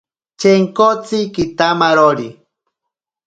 [0.39, 2.27] Chenkotsi kitamarori.